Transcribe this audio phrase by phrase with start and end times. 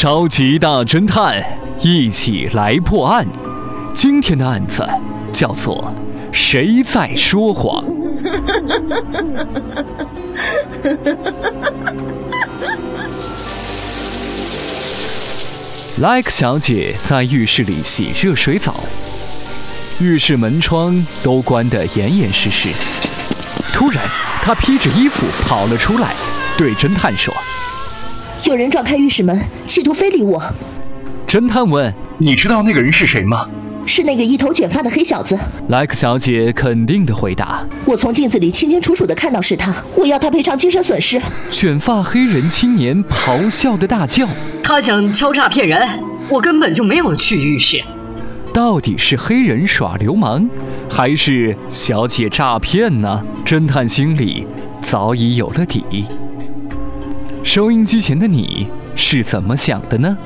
[0.00, 1.44] 召集大侦探
[1.80, 3.26] 一起来破案。
[3.92, 4.86] 今天的案子
[5.32, 5.92] 叫做
[6.30, 7.82] “谁在说谎”。
[15.98, 18.76] Like 小姐在浴室里洗热水澡，
[20.00, 22.68] 浴室门窗都关得严严实实。
[23.72, 24.04] 突然，
[24.44, 26.14] 她披着衣服跑了出来，
[26.56, 27.34] 对侦探说
[28.46, 30.42] ：“有人撞开浴室门，企图非礼我。”
[31.26, 33.48] 侦探问：“你知道那个人是谁吗
[33.84, 35.38] ？”“是那个一头卷发的黑小子。
[35.68, 41.20] ”Like 小姐肯定的回答：“我从镜子里清清楚楚的看到是他，我要他赔偿精神损失。”
[41.50, 44.26] 卷发黑人青年咆哮的大叫。
[44.62, 45.80] 他想敲诈骗人，
[46.28, 47.82] 我根本就没有去浴室。
[48.52, 50.48] 到底是黑人耍流氓，
[50.90, 53.22] 还是小姐诈骗呢？
[53.44, 54.46] 侦探心里
[54.82, 56.06] 早已有了底。
[57.44, 58.66] 收音机前的你
[58.96, 60.16] 是怎么想的呢？